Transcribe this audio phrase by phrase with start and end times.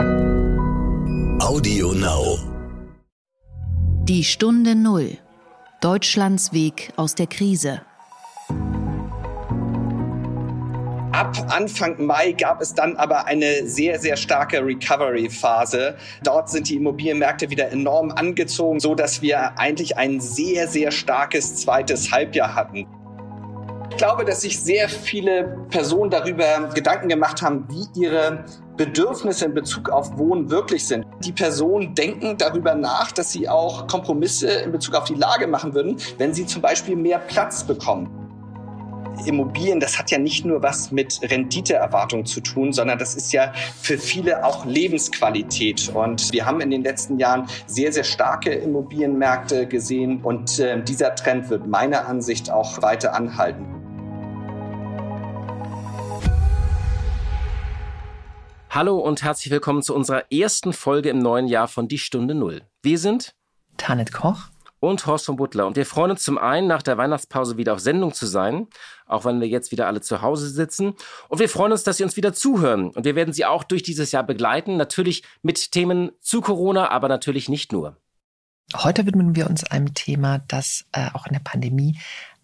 [0.00, 2.38] Audio Now.
[4.04, 5.18] Die Stunde Null.
[5.82, 7.82] Deutschlands Weg aus der Krise.
[11.12, 15.98] Ab Anfang Mai gab es dann aber eine sehr, sehr starke Recovery-Phase.
[16.22, 21.56] Dort sind die Immobilienmärkte wieder enorm angezogen, so dass wir eigentlich ein sehr, sehr starkes
[21.56, 22.86] zweites Halbjahr hatten.
[24.00, 28.46] Ich glaube, dass sich sehr viele Personen darüber Gedanken gemacht haben, wie ihre
[28.78, 31.04] Bedürfnisse in Bezug auf Wohnen wirklich sind.
[31.22, 35.74] Die Personen denken darüber nach, dass sie auch Kompromisse in Bezug auf die Lage machen
[35.74, 38.08] würden, wenn sie zum Beispiel mehr Platz bekommen.
[39.26, 43.52] Immobilien, das hat ja nicht nur was mit Renditeerwartung zu tun, sondern das ist ja
[43.82, 45.90] für viele auch Lebensqualität.
[45.92, 51.14] Und wir haben in den letzten Jahren sehr, sehr starke Immobilienmärkte gesehen und äh, dieser
[51.16, 53.79] Trend wird meiner Ansicht auch weiter anhalten.
[58.72, 62.62] Hallo und herzlich willkommen zu unserer ersten Folge im neuen Jahr von Die Stunde Null.
[62.84, 63.34] Wir sind
[63.78, 64.44] Tanit Koch
[64.78, 65.66] und Horst von Butler.
[65.66, 68.68] Und wir freuen uns zum einen, nach der Weihnachtspause wieder auf Sendung zu sein,
[69.06, 70.94] auch wenn wir jetzt wieder alle zu Hause sitzen.
[71.28, 72.90] Und wir freuen uns, dass Sie uns wieder zuhören.
[72.90, 77.08] Und wir werden Sie auch durch dieses Jahr begleiten, natürlich mit Themen zu Corona, aber
[77.08, 77.96] natürlich nicht nur.
[78.76, 81.98] Heute widmen wir uns einem Thema, das äh, auch in der Pandemie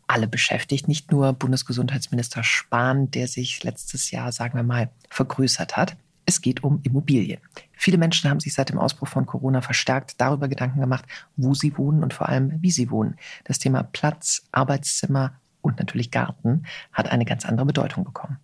[0.08, 5.96] alle beschäftigt, nicht nur Bundesgesundheitsminister Spahn, der sich letztes Jahr, sagen wir mal, vergrößert hat.
[6.26, 7.40] Es geht um Immobilien.
[7.72, 11.04] Viele Menschen haben sich seit dem Ausbruch von Corona verstärkt darüber Gedanken gemacht,
[11.36, 13.16] wo sie wohnen und vor allem, wie sie wohnen.
[13.44, 18.38] Das Thema Platz, Arbeitszimmer und natürlich Garten hat eine ganz andere Bedeutung bekommen.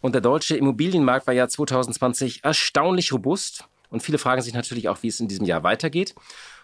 [0.00, 3.64] Und der deutsche Immobilienmarkt war ja 2020 erstaunlich robust.
[3.88, 6.14] Und viele fragen sich natürlich auch, wie es in diesem Jahr weitergeht.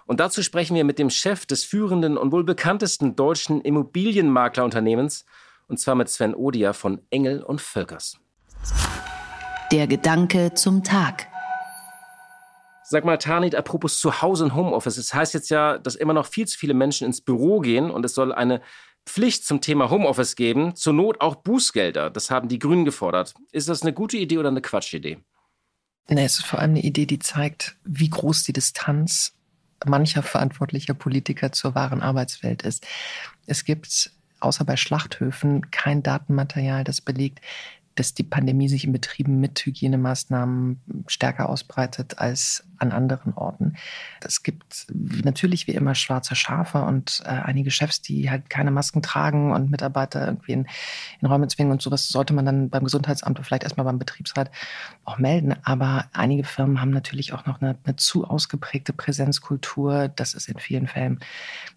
[0.06, 5.24] Und dazu sprechen wir mit dem Chef des führenden und wohl bekanntesten deutschen Immobilienmaklerunternehmens,
[5.66, 8.18] und zwar mit Sven Odia von Engel und Völkers.
[9.72, 11.26] Der Gedanke zum Tag.
[12.84, 14.96] Sag mal, Tanit, apropos zu Hause und Homeoffice.
[14.96, 17.90] Es das heißt jetzt ja, dass immer noch viel zu viele Menschen ins Büro gehen
[17.90, 18.62] und es soll eine
[19.06, 22.10] Pflicht zum Thema Homeoffice geben, zur Not auch Bußgelder.
[22.10, 23.34] Das haben die Grünen gefordert.
[23.50, 25.18] Ist das eine gute Idee oder eine Quatschidee?
[26.08, 29.34] Nee, es ist vor allem eine Idee, die zeigt, wie groß die Distanz
[29.84, 32.86] mancher verantwortlicher Politiker zur wahren Arbeitswelt ist.
[33.46, 37.40] Es gibt außer bei Schlachthöfen kein Datenmaterial, das belegt,
[37.96, 43.76] dass die Pandemie sich in Betrieben mit Hygienemaßnahmen stärker ausbreitet als an anderen Orten.
[44.20, 49.00] Es gibt natürlich wie immer schwarze Schafe und äh, einige Chefs, die halt keine Masken
[49.00, 50.66] tragen und Mitarbeiter irgendwie in,
[51.20, 54.50] in Räume zwingen und sowas sollte man dann beim Gesundheitsamt oder vielleicht erstmal beim Betriebsrat
[55.06, 55.54] auch melden.
[55.64, 60.08] Aber einige Firmen haben natürlich auch noch eine, eine zu ausgeprägte Präsenzkultur.
[60.08, 61.20] Das ist in vielen Fällen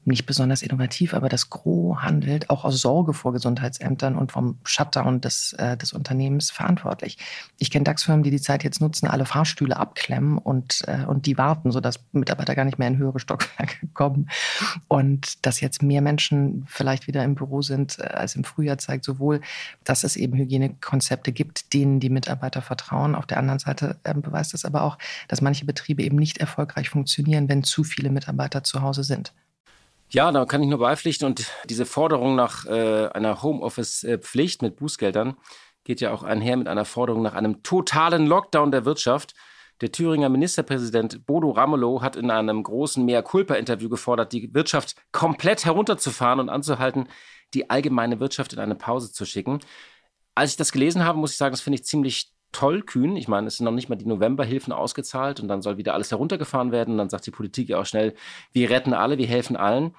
[0.06, 5.22] nicht besonders innovativ, aber das Gros handelt auch aus Sorge vor Gesundheitsämtern und vom Shutdown
[5.22, 6.09] des, äh, des Unternehmens
[6.52, 7.18] verantwortlich.
[7.58, 11.38] Ich kenne DAX-Firmen, die die Zeit jetzt nutzen, alle Fahrstühle abklemmen und, äh, und die
[11.38, 14.30] warten, sodass Mitarbeiter gar nicht mehr in höhere Stockwerke kommen.
[14.88, 19.06] Und dass jetzt mehr Menschen vielleicht wieder im Büro sind äh, als im Frühjahr, zeigt
[19.06, 19.42] sowohl,
[19.84, 23.16] dass es eben Hygienekonzepte gibt, denen die Mitarbeiter vertrauen.
[23.16, 26.90] Auf der anderen Seite äh, beweist es aber auch, dass manche Betriebe eben nicht erfolgreich
[26.90, 29.34] funktionieren, wenn zu viele Mitarbeiter zu Hause sind.
[30.12, 31.28] Ja, da kann ich nur beipflichten.
[31.28, 35.38] Und diese Forderung nach äh, einer Homeoffice-Pflicht mit Bußgeldern
[35.84, 39.34] geht ja auch einher mit einer Forderung nach einem totalen Lockdown der Wirtschaft.
[39.82, 45.66] Der Thüringer Ministerpräsident Bodo Ramelow hat in einem großen Mea Culpa-Interview gefordert, die Wirtschaft komplett
[45.66, 47.08] herunterzufahren und anzuhalten,
[47.54, 49.60] die allgemeine Wirtschaft in eine Pause zu schicken.
[50.36, 53.16] Als ich das gelesen habe, muss ich sagen, das finde ich ziemlich tollkühn.
[53.16, 56.12] Ich meine, es sind noch nicht mal die Novemberhilfen ausgezahlt und dann soll wieder alles
[56.12, 56.92] heruntergefahren werden.
[56.92, 58.16] Und dann sagt die Politik ja auch schnell,
[58.52, 59.96] wir retten alle, wir helfen allen.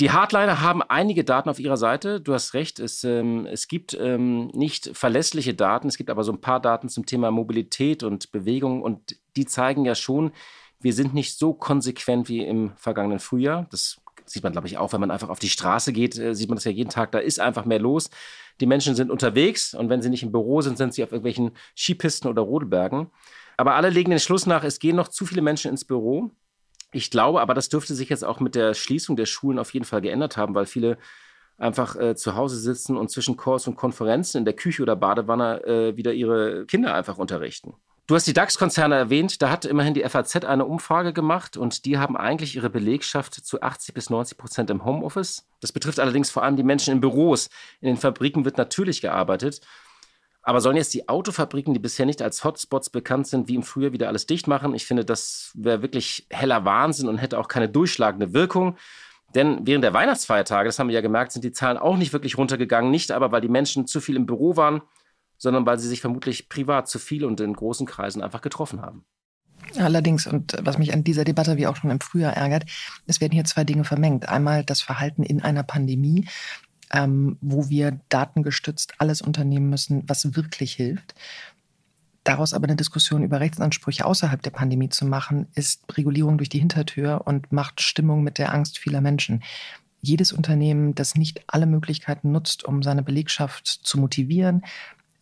[0.00, 2.22] Die Hardliner haben einige Daten auf ihrer Seite.
[2.22, 5.88] Du hast recht, es, ähm, es gibt ähm, nicht verlässliche Daten.
[5.88, 9.84] Es gibt aber so ein paar Daten zum Thema Mobilität und Bewegung und die zeigen
[9.84, 10.32] ja schon,
[10.80, 13.66] wir sind nicht so konsequent wie im vergangenen Frühjahr.
[13.70, 16.48] Das sieht man, glaube ich, auch, wenn man einfach auf die Straße geht, äh, sieht
[16.48, 17.12] man das ja jeden Tag.
[17.12, 18.08] Da ist einfach mehr los.
[18.62, 21.50] Die Menschen sind unterwegs und wenn sie nicht im Büro sind, sind sie auf irgendwelchen
[21.76, 23.10] Skipisten oder Rodelbergen.
[23.58, 26.30] Aber alle legen den Schluss nach, es gehen noch zu viele Menschen ins Büro.
[26.92, 29.84] Ich glaube aber, das dürfte sich jetzt auch mit der Schließung der Schulen auf jeden
[29.84, 30.98] Fall geändert haben, weil viele
[31.56, 35.64] einfach äh, zu Hause sitzen und zwischen Kurs und Konferenzen in der Küche oder Badewanne
[35.64, 37.74] äh, wieder ihre Kinder einfach unterrichten.
[38.06, 41.96] Du hast die DAX-Konzerne erwähnt, da hat immerhin die FAZ eine Umfrage gemacht und die
[41.96, 45.46] haben eigentlich ihre Belegschaft zu 80 bis 90 Prozent im Homeoffice.
[45.60, 47.50] Das betrifft allerdings vor allem die Menschen in Büros.
[47.80, 49.60] In den Fabriken wird natürlich gearbeitet.
[50.42, 53.92] Aber sollen jetzt die Autofabriken, die bisher nicht als Hotspots bekannt sind, wie im Frühjahr
[53.92, 54.74] wieder alles dicht machen?
[54.74, 58.76] Ich finde, das wäre wirklich heller Wahnsinn und hätte auch keine durchschlagende Wirkung.
[59.34, 62.38] Denn während der Weihnachtsfeiertage, das haben wir ja gemerkt, sind die Zahlen auch nicht wirklich
[62.38, 62.90] runtergegangen.
[62.90, 64.80] Nicht aber, weil die Menschen zu viel im Büro waren,
[65.36, 69.04] sondern weil sie sich vermutlich privat zu viel und in großen Kreisen einfach getroffen haben.
[69.78, 72.64] Allerdings, und was mich an dieser Debatte wie auch schon im Frühjahr ärgert,
[73.06, 74.28] es werden hier zwei Dinge vermengt.
[74.28, 76.26] Einmal das Verhalten in einer Pandemie,
[76.92, 81.14] ähm, wo wir datengestützt alles unternehmen müssen, was wirklich hilft.
[82.24, 86.58] Daraus aber eine Diskussion über Rechtsansprüche außerhalb der Pandemie zu machen, ist Regulierung durch die
[86.58, 89.42] Hintertür und macht Stimmung mit der Angst vieler Menschen.
[90.02, 94.62] Jedes Unternehmen, das nicht alle Möglichkeiten nutzt, um seine Belegschaft zu motivieren,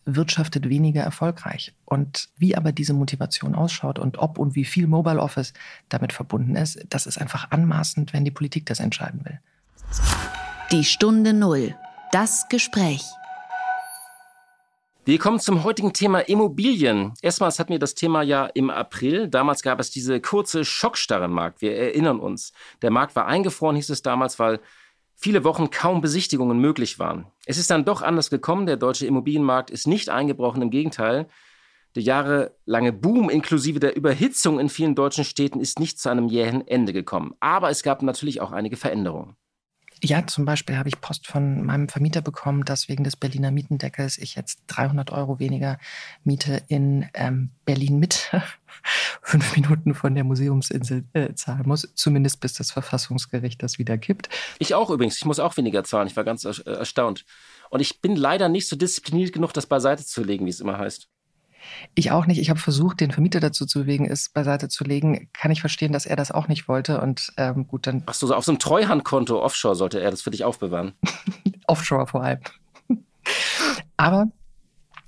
[0.05, 1.73] wirtschaftet weniger erfolgreich.
[1.85, 5.53] Und wie aber diese Motivation ausschaut und ob und wie viel Mobile Office
[5.89, 9.39] damit verbunden ist, das ist einfach anmaßend, wenn die Politik das entscheiden will.
[10.71, 11.75] Die Stunde Null.
[12.11, 13.01] Das Gespräch.
[15.03, 17.13] Wir kommen zum heutigen Thema Immobilien.
[17.23, 19.27] Erstmals hatten wir das Thema ja im April.
[19.29, 21.63] Damals gab es diese kurze Schockstarre im Markt.
[21.63, 22.53] Wir erinnern uns.
[22.83, 24.59] Der Markt war eingefroren, hieß es damals, weil
[25.15, 27.25] viele Wochen kaum Besichtigungen möglich waren.
[27.47, 28.67] Es ist dann doch anders gekommen.
[28.67, 31.27] Der deutsche Immobilienmarkt ist nicht eingebrochen, im Gegenteil.
[31.95, 36.67] Der jahrelange Boom inklusive der Überhitzung in vielen deutschen Städten ist nicht zu einem jähen
[36.67, 37.33] Ende gekommen.
[37.39, 39.35] Aber es gab natürlich auch einige Veränderungen.
[40.01, 44.17] Ja, zum Beispiel habe ich Post von meinem Vermieter bekommen, dass wegen des Berliner Mietendeckels
[44.17, 45.77] ich jetzt 300 Euro weniger
[46.23, 48.31] Miete in ähm, Berlin mit
[49.21, 54.29] fünf Minuten von der Museumsinsel äh, zahlen muss, zumindest bis das Verfassungsgericht das wieder kippt.
[54.57, 57.25] Ich auch übrigens, ich muss auch weniger zahlen, ich war ganz er erstaunt.
[57.69, 60.77] Und ich bin leider nicht so diszipliniert genug, das beiseite zu legen, wie es immer
[60.77, 61.09] heißt.
[61.95, 62.39] Ich auch nicht.
[62.39, 65.29] Ich habe versucht, den Vermieter dazu zu bewegen, es beiseite zu legen.
[65.33, 67.01] Kann ich verstehen, dass er das auch nicht wollte.
[67.01, 68.03] Und ähm, gut, dann.
[68.05, 70.93] Ach so, auf so einem Treuhandkonto offshore sollte er das für dich aufbewahren.
[71.67, 72.39] offshore vor allem.
[73.97, 74.27] Aber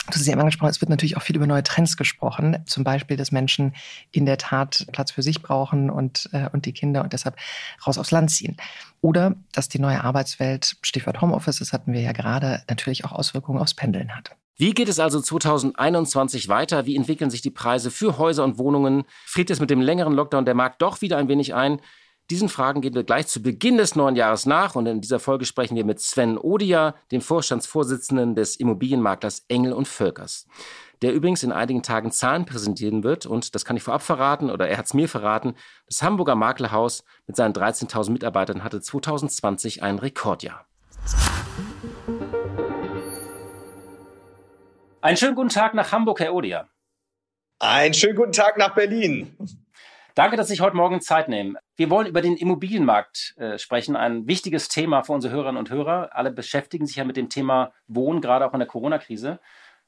[0.07, 2.57] Du hast es ja eben angesprochen, es wird natürlich auch viel über neue Trends gesprochen.
[2.65, 3.75] Zum Beispiel, dass Menschen
[4.12, 7.38] in der Tat Platz für sich brauchen und, äh, und die Kinder und deshalb
[7.86, 8.57] raus aufs Land ziehen.
[9.01, 13.59] Oder dass die neue Arbeitswelt, Stichwort Homeoffice, das hatten wir ja gerade, natürlich auch Auswirkungen
[13.59, 14.36] aufs Pendeln hat.
[14.62, 16.86] Wie geht es also 2021 weiter?
[16.86, 19.06] Wie entwickeln sich die Preise für Häuser und Wohnungen?
[19.25, 21.81] Friert es mit dem längeren Lockdown der Markt doch wieder ein wenig ein?
[22.30, 25.46] Diesen Fragen gehen wir gleich zu Beginn des neuen Jahres nach und in dieser Folge
[25.46, 30.46] sprechen wir mit Sven Odia, dem Vorstandsvorsitzenden des Immobilienmaklers Engel und Völkers,
[31.02, 34.68] der übrigens in einigen Tagen Zahlen präsentieren wird und das kann ich vorab verraten oder
[34.68, 35.56] er hat es mir verraten,
[35.88, 40.68] das Hamburger Maklerhaus mit seinen 13.000 Mitarbeitern hatte 2020 ein Rekordjahr.
[45.03, 46.69] Einen schönen guten Tag nach Hamburg, Herr Odia.
[47.57, 49.36] Einen schönen guten Tag nach Berlin.
[50.13, 51.57] Danke, dass Sie sich heute Morgen Zeit nehmen.
[51.75, 56.12] Wir wollen über den Immobilienmarkt äh, sprechen, ein wichtiges Thema für unsere Hörerinnen und Hörer.
[56.12, 59.39] Alle beschäftigen sich ja mit dem Thema Wohnen, gerade auch in der Corona-Krise.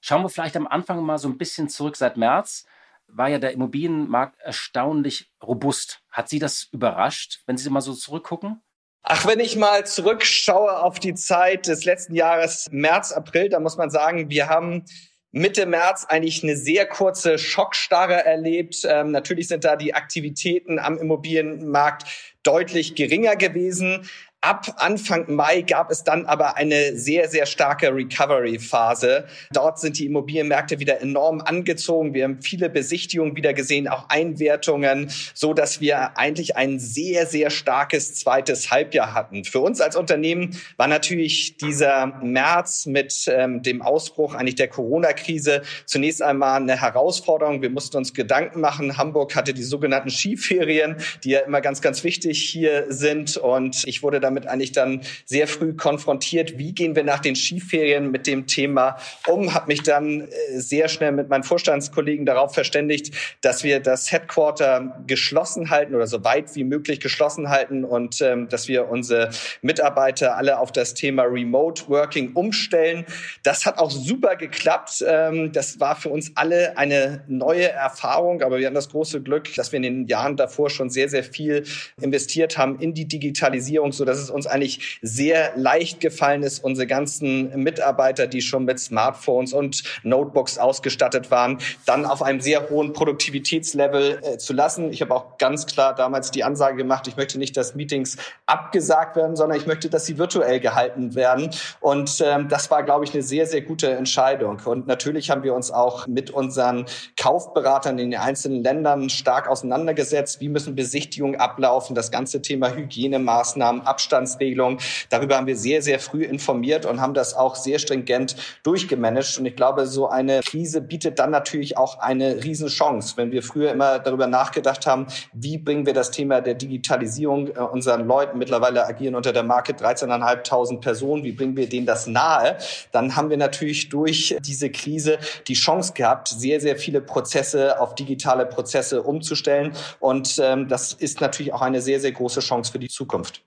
[0.01, 1.95] Schauen wir vielleicht am Anfang mal so ein bisschen zurück.
[1.95, 2.65] Seit März
[3.05, 6.01] war ja der Immobilienmarkt erstaunlich robust.
[6.09, 8.62] Hat Sie das überrascht, wenn Sie mal so zurückgucken?
[9.05, 13.75] Ach, wenn ich mal zurückschaue auf die Zeit des letzten Jahres, März, April, da muss
[13.75, 14.85] man sagen, wir haben
[15.33, 18.83] Mitte März eigentlich eine sehr kurze Schockstarre erlebt.
[18.87, 22.05] Ähm, natürlich sind da die Aktivitäten am Immobilienmarkt
[22.43, 24.09] deutlich geringer gewesen.
[24.45, 29.23] Ab Anfang Mai gab es dann aber eine sehr, sehr starke Recovery-Phase.
[29.53, 32.13] Dort sind die Immobilienmärkte wieder enorm angezogen.
[32.13, 37.51] Wir haben viele Besichtigungen wieder gesehen, auch Einwertungen, so dass wir eigentlich ein sehr, sehr
[37.51, 39.45] starkes zweites Halbjahr hatten.
[39.45, 45.61] Für uns als Unternehmen war natürlich dieser März mit ähm, dem Ausbruch eigentlich der Corona-Krise
[45.85, 47.61] zunächst einmal eine Herausforderung.
[47.61, 48.97] Wir mussten uns Gedanken machen.
[48.97, 53.37] Hamburg hatte die sogenannten Skiferien, die ja immer ganz, ganz wichtig hier sind.
[53.37, 56.57] Und ich wurde dann damit eigentlich dann sehr früh konfrontiert.
[56.57, 58.97] Wie gehen wir nach den Skiferien mit dem Thema
[59.27, 59.53] um?
[59.53, 65.03] Habe mich dann äh, sehr schnell mit meinen Vorstandskollegen darauf verständigt, dass wir das Headquarter
[65.07, 69.29] geschlossen halten oder so weit wie möglich geschlossen halten und ähm, dass wir unsere
[69.61, 73.05] Mitarbeiter alle auf das Thema Remote Working umstellen.
[73.43, 75.03] Das hat auch super geklappt.
[75.07, 79.53] Ähm, das war für uns alle eine neue Erfahrung, aber wir hatten das große Glück,
[79.55, 81.63] dass wir in den Jahren davor schon sehr, sehr viel
[82.01, 86.87] investiert haben in die Digitalisierung, so dass es uns eigentlich sehr leicht gefallen ist, unsere
[86.87, 92.93] ganzen Mitarbeiter, die schon mit Smartphones und Notebooks ausgestattet waren, dann auf einem sehr hohen
[92.93, 94.91] Produktivitätslevel äh, zu lassen.
[94.91, 99.15] Ich habe auch ganz klar damals die Ansage gemacht, ich möchte nicht, dass Meetings abgesagt
[99.15, 101.49] werden, sondern ich möchte, dass sie virtuell gehalten werden.
[101.79, 104.59] Und ähm, das war, glaube ich, eine sehr, sehr gute Entscheidung.
[104.65, 106.85] Und natürlich haben wir uns auch mit unseren
[107.17, 110.39] Kaufberatern in den einzelnen Ländern stark auseinandergesetzt.
[110.39, 111.95] Wie müssen Besichtigungen ablaufen?
[111.95, 114.79] Das ganze Thema Hygienemaßnahmen, Abstand Abstandsregelung.
[115.09, 119.37] Darüber haben wir sehr, sehr früh informiert und haben das auch sehr stringent durchgemanagt.
[119.39, 123.17] Und ich glaube, so eine Krise bietet dann natürlich auch eine Riesenchance.
[123.17, 127.59] Wenn wir früher immer darüber nachgedacht haben, wie bringen wir das Thema der Digitalisierung äh,
[127.59, 132.57] unseren Leuten, mittlerweile agieren unter der Marke 13.500 Personen, wie bringen wir denen das nahe,
[132.91, 135.17] dann haben wir natürlich durch diese Krise
[135.47, 139.73] die Chance gehabt, sehr, sehr viele Prozesse auf digitale Prozesse umzustellen.
[139.99, 143.43] Und ähm, das ist natürlich auch eine sehr, sehr große Chance für die Zukunft.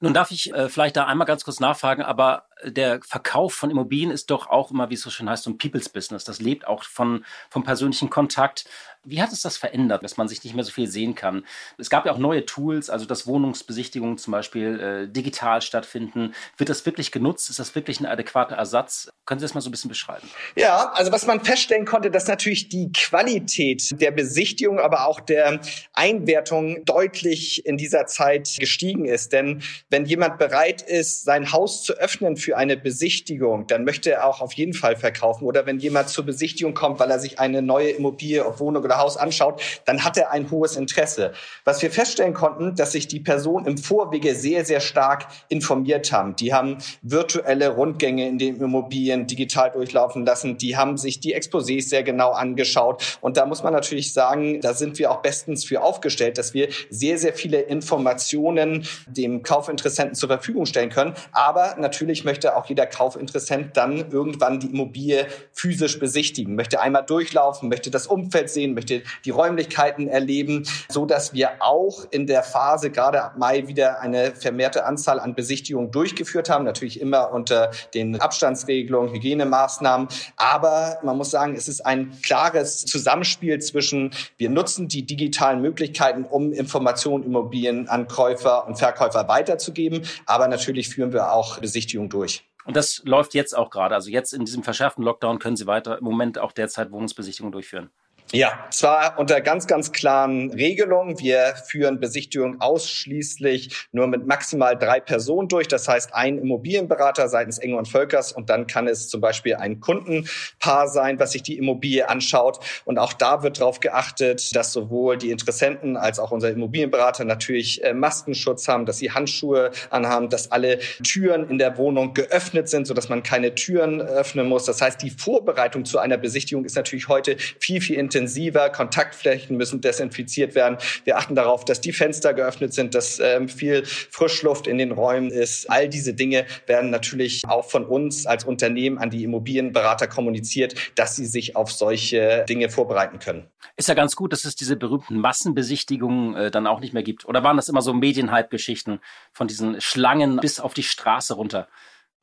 [0.00, 4.10] Nun darf ich äh, vielleicht da einmal ganz kurz nachfragen, aber der Verkauf von Immobilien
[4.10, 6.24] ist doch auch immer, wie es so schön heißt, so ein People's Business.
[6.24, 8.64] Das lebt auch von, vom persönlichen Kontakt.
[9.04, 11.44] Wie hat es das verändert, dass man sich nicht mehr so viel sehen kann?
[11.78, 16.34] Es gab ja auch neue Tools, also dass Wohnungsbesichtigungen zum Beispiel äh, digital stattfinden.
[16.56, 17.48] Wird das wirklich genutzt?
[17.48, 19.08] Ist das wirklich ein adäquater Ersatz?
[19.24, 20.28] Können Sie das mal so ein bisschen beschreiben?
[20.56, 25.60] Ja, also was man feststellen konnte, dass natürlich die Qualität der Besichtigung, aber auch der
[25.92, 29.32] Einwertung deutlich in dieser Zeit gestiegen ist.
[29.32, 34.26] Denn wenn jemand bereit ist, sein Haus zu öffnen für eine Besichtigung, dann möchte er
[34.26, 35.44] auch auf jeden Fall verkaufen.
[35.44, 38.98] Oder wenn jemand zur Besichtigung kommt, weil er sich eine neue Immobilie, ob Wohnung oder
[38.98, 41.32] Haus anschaut, dann hat er ein hohes Interesse.
[41.64, 46.36] Was wir feststellen konnten, dass sich die Personen im Vorwege sehr, sehr stark informiert haben.
[46.36, 50.58] Die haben virtuelle Rundgänge in den Immobilien digital durchlaufen lassen.
[50.58, 53.18] Die haben sich die Exposés sehr genau angeschaut.
[53.20, 56.68] Und da muss man natürlich sagen, da sind wir auch bestens für aufgestellt, dass wir
[56.90, 61.14] sehr, sehr viele Informationen dem Kaufinteressenten zur Verfügung stellen können.
[61.32, 67.68] Aber natürlich möchte auch jeder Kaufinteressent dann irgendwann die Immobilie physisch besichtigen, möchte einmal durchlaufen,
[67.68, 72.90] möchte das Umfeld sehen, möchte die Räumlichkeiten erleben, so dass wir auch in der Phase
[72.90, 76.64] gerade ab Mai wieder eine vermehrte Anzahl an Besichtigungen durchgeführt haben.
[76.64, 80.08] Natürlich immer unter den Abstandsregelungen, Hygienemaßnahmen.
[80.36, 86.24] Aber man muss sagen, es ist ein klares Zusammenspiel zwischen, wir nutzen die digitalen Möglichkeiten,
[86.24, 90.02] um Informationen Immobilien an Käufer und Verkäufer weiterzugeben.
[90.26, 92.27] Aber natürlich führen wir auch Besichtigungen durch.
[92.68, 93.94] Und das läuft jetzt auch gerade.
[93.94, 97.88] Also jetzt in diesem verschärften Lockdown können Sie weiter im Moment auch derzeit Wohnungsbesichtigungen durchführen.
[98.32, 101.18] Ja, zwar unter ganz, ganz klaren Regelungen.
[101.18, 105.66] Wir führen Besichtigungen ausschließlich nur mit maximal drei Personen durch.
[105.66, 109.80] Das heißt, ein Immobilienberater seitens Enger und Völkers und dann kann es zum Beispiel ein
[109.80, 112.60] Kundenpaar sein, was sich die Immobilie anschaut.
[112.84, 117.82] Und auch da wird darauf geachtet, dass sowohl die Interessenten als auch unser Immobilienberater natürlich
[117.82, 122.86] äh, Maskenschutz haben, dass sie Handschuhe anhaben, dass alle Türen in der Wohnung geöffnet sind,
[122.86, 124.66] sodass man keine Türen öffnen muss.
[124.66, 128.70] Das heißt, die Vorbereitung zu einer Besichtigung ist natürlich heute viel, viel intensiver intensiver.
[128.70, 130.78] Kontaktflächen müssen desinfiziert werden.
[131.04, 135.30] Wir achten darauf, dass die Fenster geöffnet sind, dass ähm, viel Frischluft in den Räumen
[135.30, 135.70] ist.
[135.70, 141.16] All diese Dinge werden natürlich auch von uns als Unternehmen an die Immobilienberater kommuniziert, dass
[141.16, 143.46] sie sich auf solche Dinge vorbereiten können.
[143.76, 147.24] Ist ja ganz gut, dass es diese berühmten Massenbesichtigungen äh, dann auch nicht mehr gibt.
[147.26, 149.00] Oder waren das immer so Medienhype-Geschichten
[149.32, 151.68] von diesen Schlangen bis auf die Straße runter?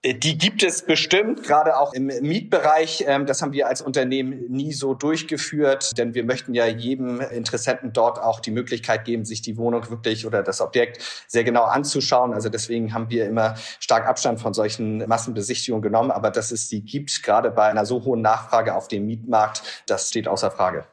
[0.06, 3.06] Die gibt es bestimmt, gerade auch im Mietbereich.
[3.08, 7.92] Ähm, das haben wir als Unternehmen nie so durchgeführt, denn wir möchten ja jedem Interessenten
[7.92, 12.36] dort auch die Möglichkeit geben, sich die Wohnung wirklich oder das Objekt sehr genau anzuschauen.
[12.36, 16.12] Also deswegen haben wir immer stark Abstand von solchen Massenbesichtigungen genommen.
[16.12, 20.10] Aber dass es die gibt, gerade bei einer so hohen Nachfrage auf dem Mietmarkt, das
[20.10, 20.86] steht außer Frage.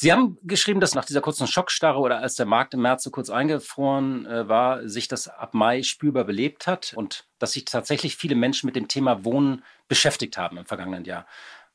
[0.00, 3.10] Sie haben geschrieben, dass nach dieser kurzen Schockstarre oder als der Markt im März so
[3.10, 8.16] kurz eingefroren äh, war, sich das ab Mai spürbar belebt hat und dass sich tatsächlich
[8.16, 11.26] viele Menschen mit dem Thema Wohnen beschäftigt haben im vergangenen Jahr.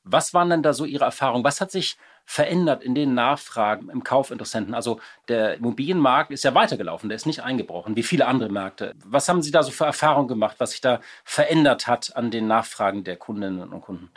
[0.06, 1.44] Was waren denn da so Ihre Erfahrungen?
[1.44, 4.74] Was hat sich verändert in den Nachfragen im Kaufinteressenten?
[4.74, 8.94] Also der Immobilienmarkt ist ja weitergelaufen, der ist nicht eingebrochen, wie viele andere Märkte.
[9.04, 12.48] Was haben Sie da so für Erfahrungen gemacht, was sich da verändert hat an den
[12.48, 14.12] Nachfragen der Kundinnen und Kunden?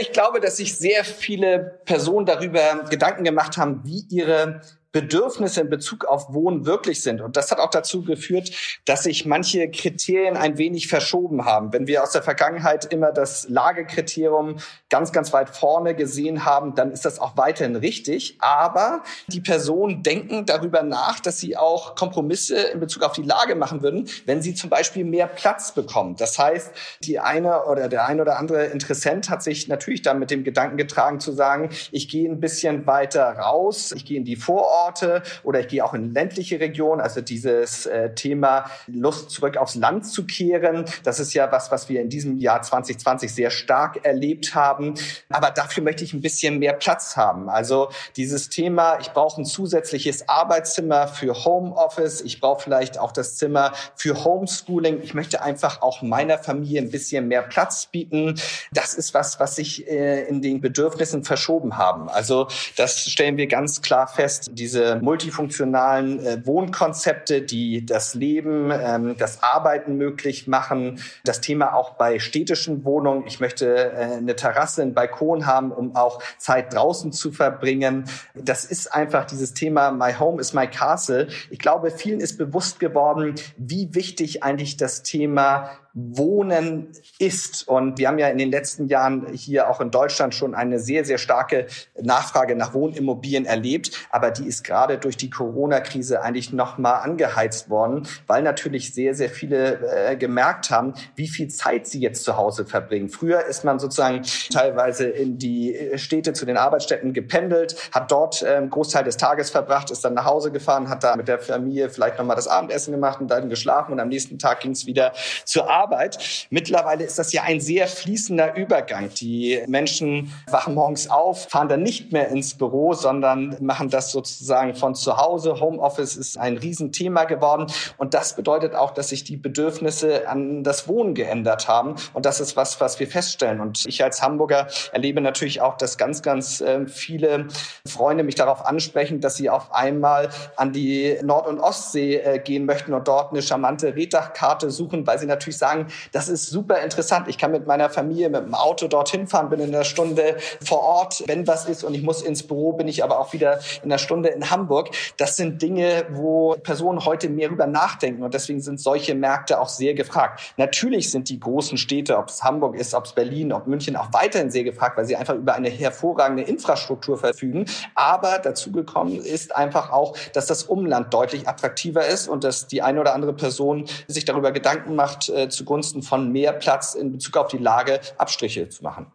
[0.00, 4.60] Ich glaube, dass sich sehr viele Personen darüber Gedanken gemacht haben, wie ihre
[4.92, 7.20] Bedürfnisse in Bezug auf Wohnen wirklich sind.
[7.20, 8.50] Und das hat auch dazu geführt,
[8.86, 11.74] dass sich manche Kriterien ein wenig verschoben haben.
[11.74, 14.56] Wenn wir aus der Vergangenheit immer das Lagekriterium
[14.88, 18.38] ganz, ganz weit vorne gesehen haben, dann ist das auch weiterhin richtig.
[18.40, 23.56] Aber die Personen denken darüber nach, dass sie auch Kompromisse in Bezug auf die Lage
[23.56, 26.16] machen würden, wenn sie zum Beispiel mehr Platz bekommen.
[26.16, 30.30] Das heißt, die eine oder der eine oder andere Interessent hat sich natürlich dann mit
[30.30, 34.36] dem Gedanken getragen zu sagen, ich gehe ein bisschen weiter raus, ich gehe in die
[34.36, 37.00] Vorort Orte oder ich gehe auch in ländliche Regionen.
[37.00, 41.88] Also dieses äh, Thema Lust zurück aufs Land zu kehren, das ist ja was, was
[41.88, 44.94] wir in diesem Jahr 2020 sehr stark erlebt haben.
[45.28, 47.48] Aber dafür möchte ich ein bisschen mehr Platz haben.
[47.48, 53.36] Also dieses Thema, ich brauche ein zusätzliches Arbeitszimmer für Homeoffice, ich brauche vielleicht auch das
[53.36, 55.02] Zimmer für Homeschooling.
[55.02, 58.40] Ich möchte einfach auch meiner Familie ein bisschen mehr Platz bieten.
[58.72, 62.08] Das ist was, was sich äh, in den Bedürfnissen verschoben haben.
[62.08, 64.50] Also das stellen wir ganz klar fest.
[64.52, 71.00] Die diese multifunktionalen äh, Wohnkonzepte, die das Leben, ähm, das Arbeiten möglich machen.
[71.24, 73.26] Das Thema auch bei städtischen Wohnungen.
[73.26, 78.04] Ich möchte äh, eine Terrasse, einen Balkon haben, um auch Zeit draußen zu verbringen.
[78.34, 81.28] Das ist einfach dieses Thema My Home is my Castle.
[81.48, 87.66] Ich glaube, vielen ist bewusst geworden, wie wichtig eigentlich das Thema Wohnen ist.
[87.66, 91.04] Und wir haben ja in den letzten Jahren hier auch in Deutschland schon eine sehr,
[91.04, 91.66] sehr starke
[92.00, 94.06] Nachfrage nach Wohnimmobilien erlebt.
[94.10, 99.28] Aber die ist gerade durch die Corona-Krise eigentlich nochmal angeheizt worden, weil natürlich sehr, sehr
[99.28, 103.08] viele äh, gemerkt haben, wie viel Zeit sie jetzt zu Hause verbringen.
[103.08, 108.54] Früher ist man sozusagen teilweise in die Städte zu den Arbeitsstätten gependelt, hat dort äh,
[108.54, 111.90] einen Großteil des Tages verbracht, ist dann nach Hause gefahren, hat da mit der Familie
[111.90, 115.12] vielleicht nochmal das Abendessen gemacht und dann geschlafen und am nächsten Tag ging es wieder
[115.44, 115.87] zur Arbeit.
[115.88, 116.46] Arbeit.
[116.50, 119.08] Mittlerweile ist das ja ein sehr fließender Übergang.
[119.14, 124.74] Die Menschen wachen morgens auf, fahren dann nicht mehr ins Büro, sondern machen das sozusagen
[124.74, 125.60] von zu Hause.
[125.60, 127.66] Homeoffice ist ein Riesenthema geworden.
[127.96, 131.94] Und das bedeutet auch, dass sich die Bedürfnisse an das Wohnen geändert haben.
[132.12, 133.60] Und das ist was, was wir feststellen.
[133.60, 137.48] Und ich als Hamburger erlebe natürlich auch, dass ganz, ganz äh, viele
[137.86, 142.66] Freunde mich darauf ansprechen, dass sie auf einmal an die Nord- und Ostsee äh, gehen
[142.66, 146.80] möchten und dort eine charmante Reddachkarte suchen, weil sie natürlich sagen, sagen, das ist super
[146.80, 147.28] interessant.
[147.28, 150.80] Ich kann mit meiner Familie mit dem Auto dorthin fahren, bin in einer Stunde vor
[150.80, 153.90] Ort, wenn was ist und ich muss ins Büro, bin ich aber auch wieder in
[153.90, 154.90] einer Stunde in Hamburg.
[155.16, 159.68] Das sind Dinge, wo Personen heute mehr über nachdenken und deswegen sind solche Märkte auch
[159.68, 160.54] sehr gefragt.
[160.56, 164.12] Natürlich sind die großen Städte, ob es Hamburg ist, ob es Berlin, ob München, auch
[164.12, 167.66] weiterhin sehr gefragt, weil sie einfach über eine hervorragende Infrastruktur verfügen.
[167.94, 172.82] Aber dazu gekommen ist einfach auch, dass das Umland deutlich attraktiver ist und dass die
[172.82, 177.36] eine oder andere Person sich darüber Gedanken macht, äh, zugunsten von mehr Platz in Bezug
[177.36, 179.12] auf die Lage Abstriche zu machen.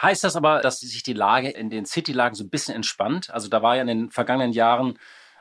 [0.00, 3.30] Heißt das aber, dass sich die Lage in den City-Lagen so ein bisschen entspannt?
[3.30, 4.98] Also da war ja in den vergangenen Jahren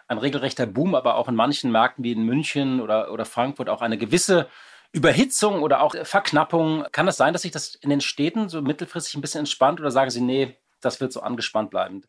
[0.07, 3.81] ein regelrechter Boom, aber auch in manchen Märkten wie in München oder, oder Frankfurt auch
[3.81, 4.47] eine gewisse
[4.93, 6.85] Überhitzung oder auch Verknappung.
[6.91, 9.91] Kann das sein, dass sich das in den Städten so mittelfristig ein bisschen entspannt oder
[9.91, 12.03] sagen Sie, nee, das wird so angespannt bleiben?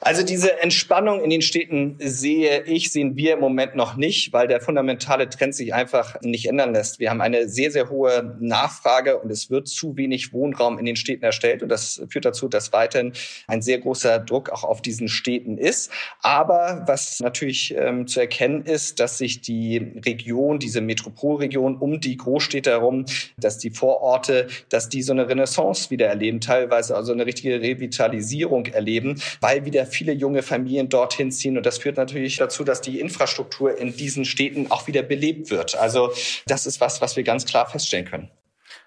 [0.00, 4.46] Also diese Entspannung in den Städten sehe ich, sehen wir im Moment noch nicht, weil
[4.46, 6.98] der fundamentale Trend sich einfach nicht ändern lässt.
[6.98, 10.96] Wir haben eine sehr, sehr hohe Nachfrage und es wird zu wenig Wohnraum in den
[10.96, 11.62] Städten erstellt.
[11.62, 13.14] Und das führt dazu, dass weiterhin
[13.46, 15.90] ein sehr großer Druck auch auf diesen Städten ist.
[16.20, 22.18] Aber was natürlich ähm, zu erkennen ist, dass sich die Region, diese Metropolregion um die
[22.18, 23.06] Großstädte herum,
[23.38, 28.66] dass die Vororte, dass die so eine Renaissance wieder erleben, teilweise also eine richtige Revitalisierung
[28.66, 31.56] erleben, weil wieder viele junge Familien dorthin ziehen.
[31.56, 35.76] Und das führt natürlich dazu, dass die Infrastruktur in diesen Städten auch wieder belebt wird.
[35.76, 36.12] Also
[36.46, 38.30] das ist was, was wir ganz klar feststellen können.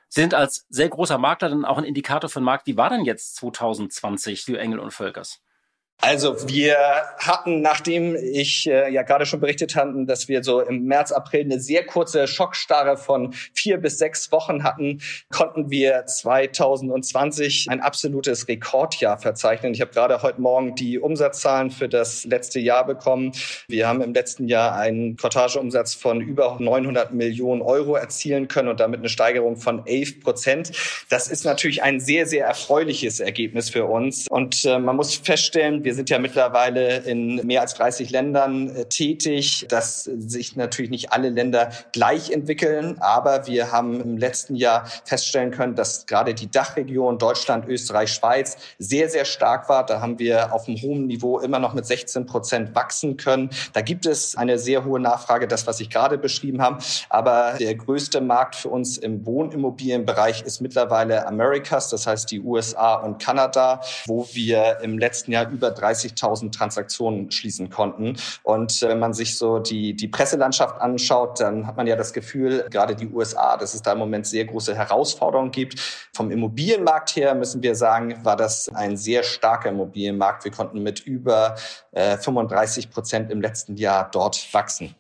[0.10, 2.66] Sie sind als sehr großer Makler dann auch ein Indikator für den Markt.
[2.66, 5.42] Wie war denn jetzt 2020 für Engel und Völkers?
[6.02, 6.78] Also wir
[7.18, 11.42] hatten, nachdem ich äh, ja gerade schon berichtet hatten, dass wir so im März, April
[11.42, 18.48] eine sehr kurze Schockstarre von vier bis sechs Wochen hatten, konnten wir 2020 ein absolutes
[18.48, 19.74] Rekordjahr verzeichnen.
[19.74, 23.34] Ich habe gerade heute Morgen die Umsatzzahlen für das letzte Jahr bekommen.
[23.68, 28.80] Wir haben im letzten Jahr einen Kortageumsatz von über 900 Millionen Euro erzielen können und
[28.80, 30.72] damit eine Steigerung von 11 Prozent.
[31.10, 34.28] Das ist natürlich ein sehr, sehr erfreuliches Ergebnis für uns.
[34.30, 38.86] Und äh, man muss feststellen, wir sind ja mittlerweile in mehr als 30 Ländern äh,
[38.86, 44.86] tätig, dass sich natürlich nicht alle Länder gleich entwickeln, aber wir haben im letzten Jahr
[45.04, 49.84] feststellen können, dass gerade die Dachregion Deutschland, Österreich, Schweiz sehr, sehr stark war.
[49.84, 53.50] Da haben wir auf einem hohen Niveau immer noch mit 16 Prozent wachsen können.
[53.74, 56.84] Da gibt es eine sehr hohe Nachfrage, das, was ich gerade beschrieben habe.
[57.10, 62.94] Aber der größte Markt für uns im Wohnimmobilienbereich ist mittlerweile Americas, das heißt die USA
[62.94, 68.18] und Kanada, wo wir im letzten Jahr über 30.000 Transaktionen schließen konnten.
[68.44, 72.14] Und äh, wenn man sich so die, die Presselandschaft anschaut, dann hat man ja das
[72.14, 75.80] Gefühl, gerade die USA, dass es da im Moment sehr große Herausforderungen gibt.
[76.14, 80.44] Vom Immobilienmarkt her müssen wir sagen, war das ein sehr starker Immobilienmarkt.
[80.44, 81.56] Wir konnten mit über
[81.92, 84.96] äh, 35 Prozent im letzten Jahr dort wachsen.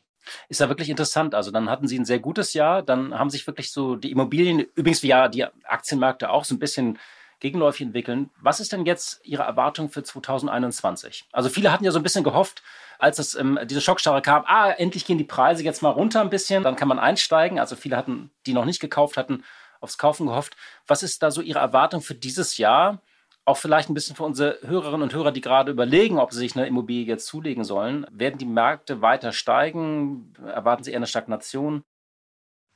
[0.47, 1.35] Ist ja wirklich interessant.
[1.35, 4.59] Also dann hatten Sie ein sehr gutes Jahr, dann haben sich wirklich so die Immobilien,
[4.75, 6.99] übrigens wie ja die Aktienmärkte auch so ein bisschen
[7.39, 8.29] gegenläufig entwickeln.
[8.41, 11.25] Was ist denn jetzt Ihre Erwartung für 2021?
[11.31, 12.63] Also viele hatten ja so ein bisschen gehofft,
[12.97, 16.29] als das, ähm, diese Schockstarre kam, ah, endlich gehen die Preise jetzt mal runter ein
[16.29, 17.59] bisschen, dann kann man einsteigen.
[17.59, 19.43] Also viele hatten, die noch nicht gekauft hatten,
[19.79, 20.57] aufs Kaufen gehofft.
[20.85, 23.01] Was ist da so Ihre Erwartung für dieses Jahr?
[23.45, 26.55] Auch vielleicht ein bisschen für unsere Hörerinnen und Hörer, die gerade überlegen, ob sie sich
[26.55, 28.05] eine Immobilie jetzt zulegen sollen.
[28.11, 30.33] Werden die Märkte weiter steigen?
[30.45, 31.83] Erwarten Sie eher eine Stagnation?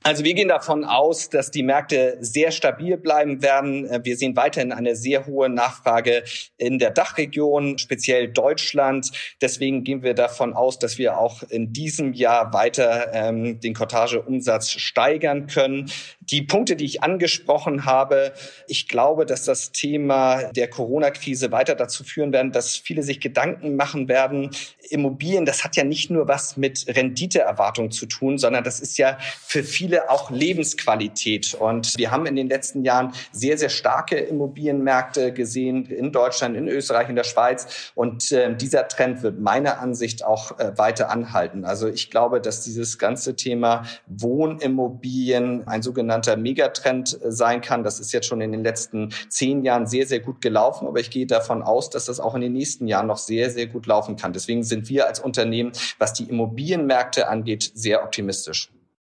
[0.05, 3.89] Also wir gehen davon aus, dass die Märkte sehr stabil bleiben werden.
[3.89, 6.23] Äh, wir sehen weiterhin eine sehr hohe Nachfrage
[6.57, 9.11] in der Dachregion, speziell Deutschland.
[9.41, 14.71] Deswegen gehen wir davon aus, dass wir auch in diesem Jahr weiter ähm, den Cottage-Umsatz
[14.71, 15.89] steigern können.
[16.29, 18.33] Die Punkte, die ich angesprochen habe,
[18.67, 23.75] ich glaube, dass das Thema der Corona-Krise weiter dazu führen werden, dass viele sich Gedanken
[23.75, 24.51] machen werden.
[24.89, 29.17] Immobilien, das hat ja nicht nur was mit Renditeerwartung zu tun, sondern das ist ja
[29.19, 31.55] für viele auch Lebensqualität.
[31.55, 36.67] Und wir haben in den letzten Jahren sehr, sehr starke Immobilienmärkte gesehen in Deutschland, in
[36.67, 37.91] Österreich, in der Schweiz.
[37.95, 41.65] Und äh, dieser Trend wird meiner Ansicht auch äh, weiter anhalten.
[41.65, 47.83] Also ich glaube, dass dieses ganze Thema Wohnimmobilien ein sogenanntes sogenannter Megatrend äh, sein kann.
[47.83, 51.09] Das ist jetzt schon in den letzten zehn Jahren sehr, sehr gut gelaufen, aber ich
[51.09, 54.15] gehe davon aus, dass das auch in den nächsten Jahren noch sehr, sehr gut laufen
[54.15, 54.33] kann.
[54.33, 58.69] Deswegen sind wir als Unternehmen, was die Immobilienmärkte angeht, sehr optimistisch.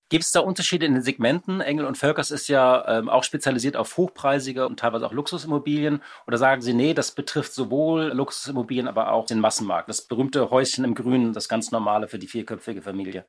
[0.10, 1.62] Gibt es da Unterschiede in den Segmenten?
[1.62, 6.02] Engel und Völkers ist ja ähm, auch spezialisiert auf hochpreisige und teilweise auch Luxusimmobilien.
[6.28, 10.84] Oder sagen Sie, nee, das betrifft sowohl Luxusimmobilien, aber auch den Massenmarkt, das berühmte Häuschen
[10.84, 13.26] im Grünen, das ganz normale für die vierköpfige Familie?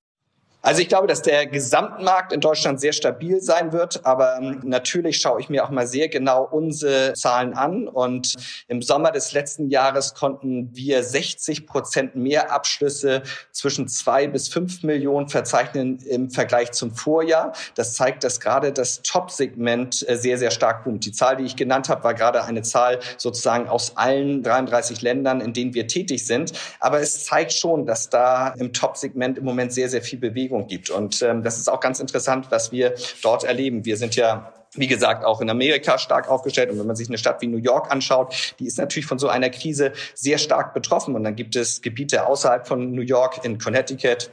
[0.65, 5.17] Also ich glaube, dass der Gesamtmarkt in Deutschland sehr stabil sein wird, aber ähm, natürlich
[5.17, 8.37] schaue ich mir auch mal sehr genau unsere Zahlen an und
[8.69, 14.85] im Sommer des letzten Jahres konnten wir 60 Prozent mehr Abschlüsse zwischen zwei bis fünf
[14.85, 17.55] Millionen verzeichnen im Vergleich zum Vorjahr.
[17.75, 21.05] Das zeigt, dass gerade das Top-Segment äh, sehr, sehr stark boomt.
[21.05, 25.41] Die Zahl, die ich genannt habe, war gerade eine Zahl sozusagen aus allen 33 Ländern,
[25.41, 26.53] in denen wir tätig sind.
[26.79, 30.67] Aber es zeigt schon, dass da im Top-Segment im Moment sehr, sehr viel Bewegung Bewegung
[30.67, 30.91] gibt.
[30.91, 33.85] Und ähm, das ist auch ganz interessant, was wir dort erleben.
[33.85, 36.71] Wir sind ja wie gesagt, auch in Amerika stark aufgestellt.
[36.71, 39.29] Und wenn man sich eine Stadt wie New York anschaut, die ist natürlich von so
[39.29, 41.15] einer Krise sehr stark betroffen.
[41.15, 44.31] Und dann gibt es Gebiete außerhalb von New York in Connecticut,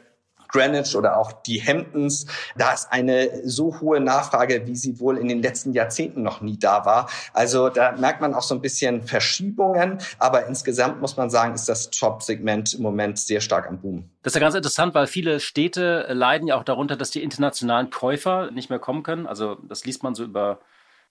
[0.50, 2.26] Greenwich oder auch die Hamptons.
[2.58, 6.58] Da ist eine so hohe Nachfrage, wie sie wohl in den letzten Jahrzehnten noch nie
[6.58, 7.10] da war.
[7.34, 10.00] Also da merkt man auch so ein bisschen Verschiebungen.
[10.18, 14.10] Aber insgesamt muss man sagen, ist das Top-Segment im Moment sehr stark am Boom.
[14.24, 17.90] Das ist ja ganz interessant, weil viele Städte leiden ja auch darunter, dass die internationalen
[17.90, 19.28] Käufer nicht mehr kommen können.
[19.28, 20.60] Also das liest man so über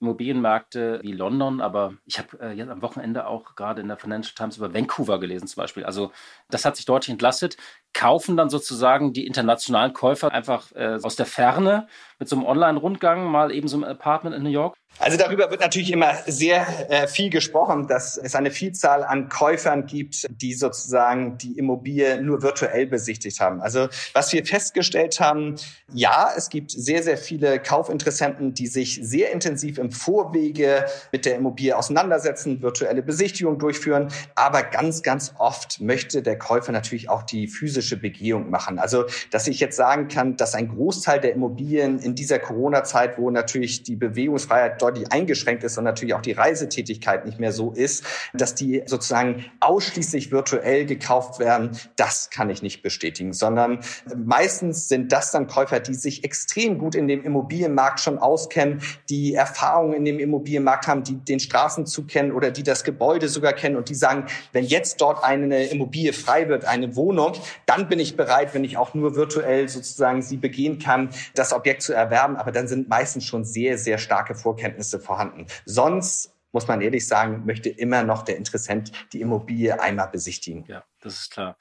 [0.00, 4.34] Immobilienmärkte wie London, aber ich habe äh, jetzt am Wochenende auch gerade in der Financial
[4.34, 5.84] Times über Vancouver gelesen zum Beispiel.
[5.84, 6.12] Also
[6.50, 7.56] das hat sich deutlich entlastet.
[7.92, 13.24] Kaufen dann sozusagen die internationalen Käufer einfach äh, aus der Ferne mit so einem Online-Rundgang
[13.24, 14.76] mal eben so ein Apartment in New York?
[15.00, 19.86] Also darüber wird natürlich immer sehr äh, viel gesprochen, dass es eine Vielzahl an Käufern
[19.86, 23.60] gibt, die sozusagen die Immobilie nur virtuell besichtigt haben.
[23.60, 25.54] Also was wir festgestellt haben,
[25.92, 31.36] ja, es gibt sehr, sehr viele Kaufinteressenten, die sich sehr intensiv im Vorwege mit der
[31.36, 34.08] Immobilie auseinandersetzen, virtuelle Besichtigungen durchführen.
[34.34, 38.80] Aber ganz, ganz oft möchte der Käufer natürlich auch die physische Begehung machen.
[38.80, 43.30] Also dass ich jetzt sagen kann, dass ein Großteil der Immobilien in dieser Corona-Zeit, wo
[43.30, 48.04] natürlich die Bewegungsfreiheit deutlich eingeschränkt ist und natürlich auch die Reisetätigkeit nicht mehr so ist,
[48.32, 53.80] dass die sozusagen ausschließlich virtuell gekauft werden, das kann ich nicht bestätigen, sondern
[54.16, 59.34] meistens sind das dann Käufer, die sich extrem gut in dem Immobilienmarkt schon auskennen, die
[59.34, 63.76] Erfahrungen in dem Immobilienmarkt haben, die den Straßenzug kennen oder die das Gebäude sogar kennen
[63.76, 67.32] und die sagen, wenn jetzt dort eine Immobilie frei wird, eine Wohnung,
[67.66, 71.82] dann bin ich bereit, wenn ich auch nur virtuell sozusagen sie begehen kann, das Objekt
[71.82, 72.36] zu erwerben.
[72.36, 75.46] Aber dann sind meistens schon sehr, sehr starke Vorkenntnisse vorhanden.
[75.64, 80.64] Sonst muss man ehrlich sagen, möchte immer noch der Interessent die Immobilie einmal besichtigen.
[80.66, 81.56] Ja, das ist klar.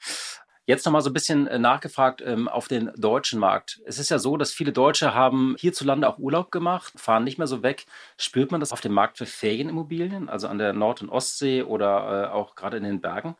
[0.68, 3.80] Jetzt nochmal so ein bisschen äh, nachgefragt ähm, auf den deutschen Markt.
[3.86, 7.46] Es ist ja so, dass viele Deutsche haben hierzulande auch Urlaub gemacht, fahren nicht mehr
[7.46, 7.86] so weg.
[8.18, 12.24] Spürt man das auf dem Markt für Ferienimmobilien, also an der Nord- und Ostsee oder
[12.24, 13.34] äh, auch gerade in den Bergen?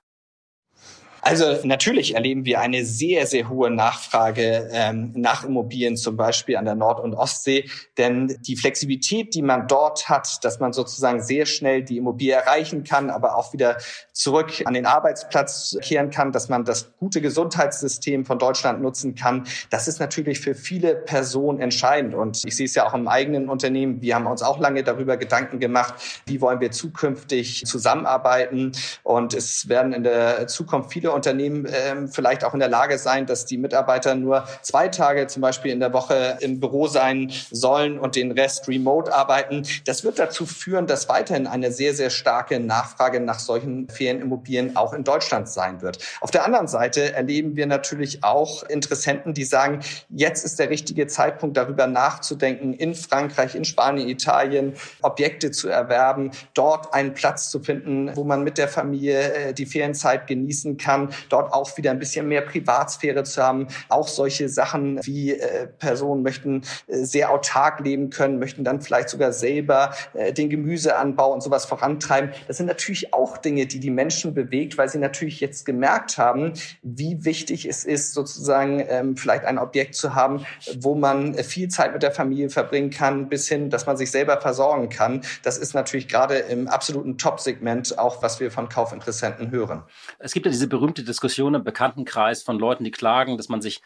[1.29, 6.65] Also natürlich erleben wir eine sehr, sehr hohe Nachfrage ähm, nach Immobilien, zum Beispiel an
[6.65, 7.69] der Nord- und Ostsee.
[7.99, 12.83] Denn die Flexibilität, die man dort hat, dass man sozusagen sehr schnell die Immobilie erreichen
[12.83, 13.77] kann, aber auch wieder
[14.15, 19.47] zurück an den Arbeitsplatz kehren kann, dass man das gute Gesundheitssystem von Deutschland nutzen kann,
[19.69, 22.15] das ist natürlich für viele Personen entscheidend.
[22.15, 24.01] Und ich sehe es ja auch im eigenen Unternehmen.
[24.01, 25.93] Wir haben uns auch lange darüber Gedanken gemacht,
[26.25, 28.73] wie wollen wir zukünftig zusammenarbeiten.
[29.03, 33.27] Und es werden in der Zukunft viele Unternehmen ähm, vielleicht auch in der Lage sein,
[33.27, 37.99] dass die Mitarbeiter nur zwei Tage zum Beispiel in der Woche im Büro sein sollen
[37.99, 39.65] und den Rest remote arbeiten.
[39.85, 44.93] Das wird dazu führen, dass weiterhin eine sehr, sehr starke Nachfrage nach solchen Ferienimmobilien auch
[44.93, 45.99] in Deutschland sein wird.
[46.21, 51.09] Auf der anderen Seite erleben wir natürlich auch Interessenten, die sagen, jetzt ist der richtige
[51.09, 57.59] Zeitpunkt, darüber nachzudenken, in Frankreich, in Spanien, Italien Objekte zu erwerben, dort einen Platz zu
[57.61, 61.99] finden, wo man mit der Familie äh, die Ferienzeit genießen kann dort auch wieder ein
[61.99, 63.69] bisschen mehr Privatsphäre zu haben.
[63.89, 69.09] Auch solche Sachen wie äh, Personen möchten äh, sehr autark leben können, möchten dann vielleicht
[69.09, 72.33] sogar selber äh, den Gemüseanbau und sowas vorantreiben.
[72.47, 76.53] Das sind natürlich auch Dinge, die die Menschen bewegt, weil sie natürlich jetzt gemerkt haben,
[76.83, 80.45] wie wichtig es ist, sozusagen ähm, vielleicht ein Objekt zu haben,
[80.81, 84.41] wo man viel Zeit mit der Familie verbringen kann, bis hin, dass man sich selber
[84.41, 85.23] versorgen kann.
[85.43, 89.83] Das ist natürlich gerade im absoluten Top-Segment auch, was wir von Kaufinteressenten hören.
[90.19, 93.83] Es gibt ja diese berühmte Diskussion im Bekanntenkreis von Leuten, die klagen, dass man sich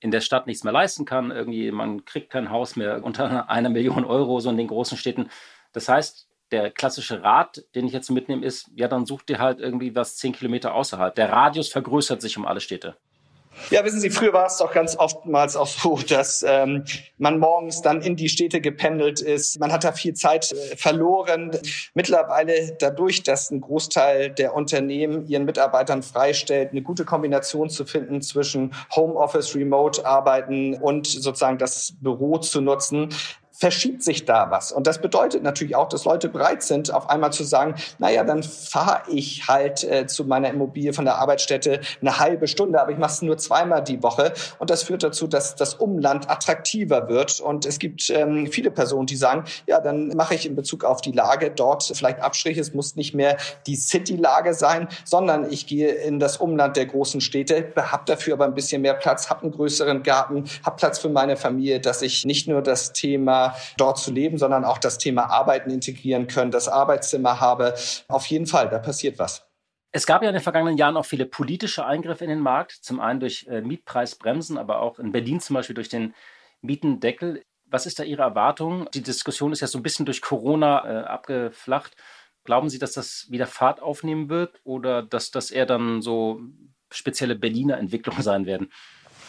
[0.00, 1.30] in der Stadt nichts mehr leisten kann.
[1.30, 5.30] Irgendwie, man kriegt kein Haus mehr unter einer Million Euro, so in den großen Städten.
[5.72, 9.58] Das heißt, der klassische Rat, den ich jetzt mitnehme, ist, ja, dann sucht ihr halt
[9.58, 11.14] irgendwie was zehn Kilometer außerhalb.
[11.14, 12.96] Der Radius vergrößert sich um alle Städte.
[13.70, 16.84] Ja, wissen Sie, früher war es doch ganz oftmals auch so, dass ähm,
[17.18, 19.60] man morgens dann in die Städte gependelt ist.
[19.60, 21.52] Man hat da viel Zeit äh, verloren.
[21.94, 28.22] Mittlerweile dadurch, dass ein Großteil der Unternehmen ihren Mitarbeitern freistellt, eine gute Kombination zu finden
[28.22, 33.10] zwischen Homeoffice, Remote-Arbeiten und sozusagen das Büro zu nutzen,
[33.52, 34.72] verschiebt sich da was.
[34.72, 38.42] Und das bedeutet natürlich auch, dass Leute bereit sind, auf einmal zu sagen, naja, dann
[38.42, 42.98] fahre ich halt äh, zu meiner Immobilie von der Arbeitsstätte eine halbe Stunde, aber ich
[42.98, 44.32] mache es nur zweimal die Woche.
[44.58, 47.40] Und das führt dazu, dass das Umland attraktiver wird.
[47.40, 51.00] Und es gibt ähm, viele Personen, die sagen, ja, dann mache ich in Bezug auf
[51.00, 52.60] die Lage dort vielleicht Abstriche.
[52.60, 53.36] Es muss nicht mehr
[53.66, 58.46] die City-Lage sein, sondern ich gehe in das Umland der großen Städte, habe dafür aber
[58.46, 62.24] ein bisschen mehr Platz, habe einen größeren Garten, habe Platz für meine Familie, dass ich
[62.24, 66.68] nicht nur das Thema dort zu leben, sondern auch das Thema Arbeiten integrieren können, das
[66.68, 67.74] Arbeitszimmer habe.
[68.08, 69.46] Auf jeden Fall, da passiert was.
[69.94, 72.72] Es gab ja in den vergangenen Jahren auch viele politische Eingriffe in den Markt.
[72.72, 76.14] Zum einen durch äh, Mietpreisbremsen, aber auch in Berlin zum Beispiel durch den
[76.62, 77.42] Mietendeckel.
[77.66, 78.88] Was ist da Ihre Erwartung?
[78.94, 81.94] Die Diskussion ist ja so ein bisschen durch Corona äh, abgeflacht.
[82.44, 86.40] Glauben Sie, dass das wieder Fahrt aufnehmen wird oder dass das eher dann so
[86.90, 88.70] spezielle Berliner Entwicklungen sein werden?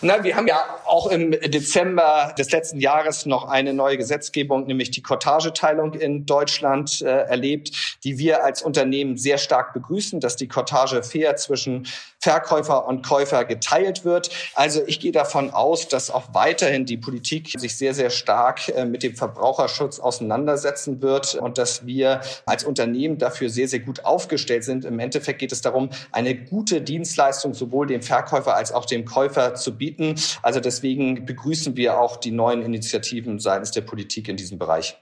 [0.06, 4.92] Na, wir haben ja auch im Dezember des letzten Jahres noch eine neue Gesetzgebung, nämlich
[4.92, 10.50] die Cortageteilung in Deutschland äh, erlebt, die wir als Unternehmen sehr stark begrüßen, dass die
[10.50, 11.88] Cortage fair zwischen
[12.20, 14.30] Verkäufer und Käufer geteilt wird.
[14.56, 18.84] Also ich gehe davon aus, dass auch weiterhin die Politik sich sehr, sehr stark äh,
[18.84, 24.66] mit dem Verbraucherschutz auseinandersetzen wird und dass wir als Unternehmen dafür sehr, sehr gut aufgestellt
[24.66, 24.84] sind.
[24.84, 29.56] Im Endeffekt geht es darum, eine gute Dienstleistung sowohl dem Verkäufer als auch dem Käufer
[29.56, 30.16] zu bieten bieten.
[30.42, 34.98] Also deswegen begrüßen wir auch die neuen Initiativen seitens der Politik in diesem Bereich.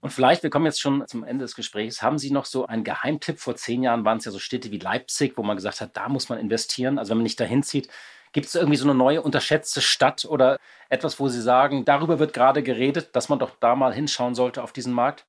[0.00, 2.84] Und vielleicht, wir kommen jetzt schon zum Ende des Gesprächs, haben Sie noch so einen
[2.84, 3.38] Geheimtipp?
[3.38, 6.10] Vor zehn Jahren waren es ja so Städte wie Leipzig, wo man gesagt hat, da
[6.10, 6.98] muss man investieren.
[6.98, 7.88] Also wenn man nicht dahin zieht,
[8.32, 10.58] gibt es irgendwie so eine neue unterschätzte Stadt oder
[10.90, 14.62] etwas, wo Sie sagen, darüber wird gerade geredet, dass man doch da mal hinschauen sollte
[14.62, 15.24] auf diesen Markt?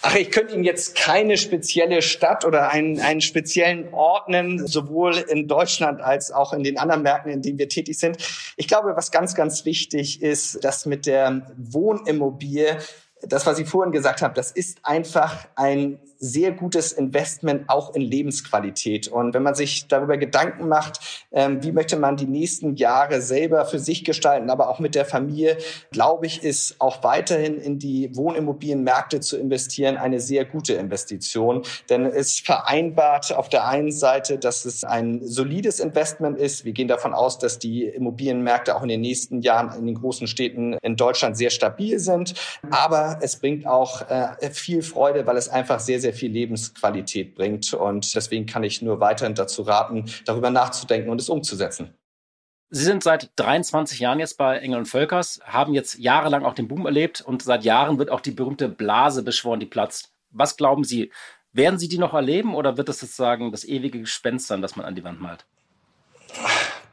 [0.00, 5.16] Ach, ich könnte Ihnen jetzt keine spezielle Stadt oder einen, einen speziellen Ort nennen, sowohl
[5.16, 8.16] in Deutschland als auch in den anderen Märkten, in denen wir tätig sind.
[8.56, 12.78] Ich glaube, was ganz, ganz wichtig ist, dass mit der Wohnimmobilie,
[13.22, 18.00] das, was ich vorhin gesagt habe, das ist einfach ein sehr gutes Investment auch in
[18.00, 19.08] Lebensqualität.
[19.08, 21.00] Und wenn man sich darüber Gedanken macht,
[21.32, 25.04] ähm, wie möchte man die nächsten Jahre selber für sich gestalten, aber auch mit der
[25.04, 25.58] Familie,
[25.90, 31.62] glaube ich, ist auch weiterhin in die Wohnimmobilienmärkte zu investieren eine sehr gute Investition.
[31.90, 36.64] Denn es vereinbart auf der einen Seite, dass es ein solides Investment ist.
[36.64, 40.28] Wir gehen davon aus, dass die Immobilienmärkte auch in den nächsten Jahren in den großen
[40.28, 42.34] Städten in Deutschland sehr stabil sind.
[42.70, 47.34] Aber es bringt auch äh, viel Freude, weil es einfach sehr, sehr sehr viel Lebensqualität
[47.34, 47.72] bringt.
[47.72, 51.94] Und deswegen kann ich nur weiterhin dazu raten, darüber nachzudenken und es umzusetzen.
[52.70, 56.68] Sie sind seit 23 Jahren jetzt bei Engel und Völkers, haben jetzt jahrelang auch den
[56.68, 60.12] Boom erlebt und seit Jahren wird auch die berühmte Blase beschworen, die platzt.
[60.30, 61.12] Was glauben Sie?
[61.52, 64.86] Werden Sie die noch erleben oder wird es sozusagen das ewige Gespenst sein, das man
[64.86, 65.44] an die Wand malt?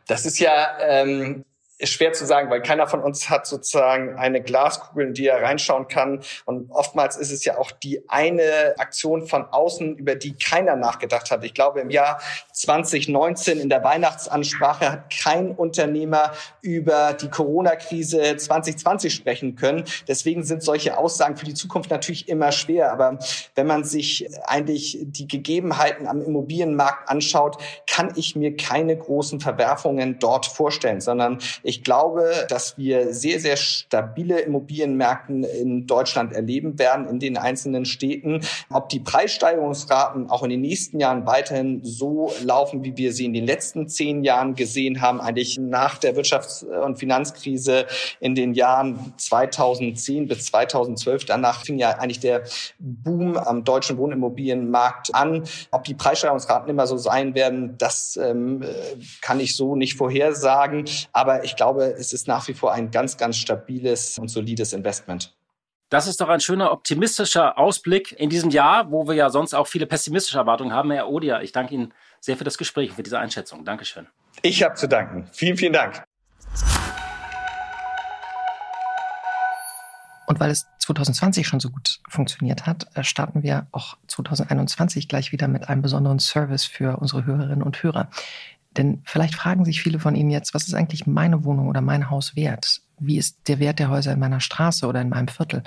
[0.05, 1.45] Das ist ja ähm,
[1.79, 5.41] ist schwer zu sagen, weil keiner von uns hat sozusagen eine Glaskugel, in die er
[5.41, 6.21] reinschauen kann.
[6.45, 11.31] Und oftmals ist es ja auch die eine Aktion von außen, über die keiner nachgedacht
[11.31, 11.43] hat.
[11.45, 12.19] Ich glaube, im Jahr
[12.51, 19.85] 2019 in der Weihnachtsansprache hat kein Unternehmer über die Corona-Krise 2020 sprechen können.
[20.07, 22.91] Deswegen sind solche Aussagen für die Zukunft natürlich immer schwer.
[22.91, 23.19] Aber
[23.55, 27.55] wenn man sich eigentlich die Gegebenheiten am Immobilienmarkt anschaut,
[27.89, 31.39] kann ich mir keine großen Verwerfungen dort vorstellen, sondern
[31.69, 37.85] Ich glaube, dass wir sehr, sehr stabile Immobilienmärkten in Deutschland erleben werden, in den einzelnen
[37.85, 38.41] Städten.
[38.71, 43.35] Ob die Preissteigerungsraten auch in den nächsten Jahren weiterhin so laufen, wie wir sie in
[43.35, 47.85] den letzten zehn Jahren gesehen haben, eigentlich nach der Wirtschafts- und Finanzkrise
[48.19, 51.25] in den Jahren 2010 bis 2012.
[51.25, 52.45] Danach fing ja eigentlich der
[52.79, 55.43] Boom am deutschen Wohnimmobilienmarkt an.
[55.69, 58.63] Ob die Preissteigerungsraten immer so sein werden, das ähm,
[59.21, 60.85] kann ich so nicht vorhersagen.
[61.13, 65.35] Aber ich glaube, es ist nach wie vor ein ganz, ganz stabiles und solides Investment.
[65.89, 69.67] Das ist doch ein schöner optimistischer Ausblick in diesem Jahr, wo wir ja sonst auch
[69.67, 70.89] viele pessimistische Erwartungen haben.
[70.91, 73.65] Herr Odia, ich danke Ihnen sehr für das Gespräch, für diese Einschätzung.
[73.65, 74.07] Dankeschön.
[74.41, 75.27] Ich habe zu danken.
[75.33, 76.03] Vielen, vielen Dank.
[80.27, 85.33] Und weil es 2020 schon so gut funktioniert hat, äh, starten wir auch 2021 gleich
[85.33, 88.09] wieder mit einem besonderen Service für unsere Hörerinnen und Hörer.
[88.77, 92.09] Denn vielleicht fragen sich viele von Ihnen jetzt, was ist eigentlich meine Wohnung oder mein
[92.09, 92.81] Haus wert?
[92.99, 95.63] Wie ist der Wert der Häuser in meiner Straße oder in meinem Viertel?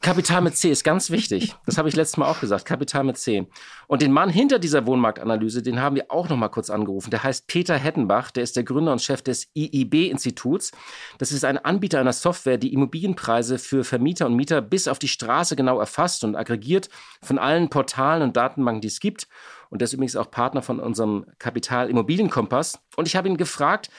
[0.05, 1.55] Kapital mit C ist ganz wichtig.
[1.65, 2.65] Das habe ich letztes Mal auch gesagt.
[2.65, 3.47] Kapital mit C.
[3.87, 7.09] Und den Mann hinter dieser Wohnmarktanalyse, den haben wir auch noch mal kurz angerufen.
[7.09, 8.29] Der heißt Peter Hettenbach.
[8.29, 10.73] Der ist der Gründer und Chef des IIB-Instituts.
[11.17, 15.07] Das ist ein Anbieter einer Software, die Immobilienpreise für Vermieter und Mieter bis auf die
[15.07, 16.89] Straße genau erfasst und aggregiert
[17.23, 19.27] von allen Portalen und Datenbanken, die es gibt.
[19.71, 22.79] Und der ist übrigens auch Partner von unserem Kapital Immobilienkompass.
[22.95, 23.89] Und ich habe ihn gefragt,